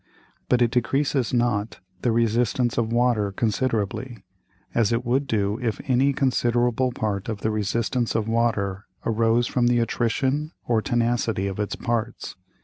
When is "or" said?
10.65-10.81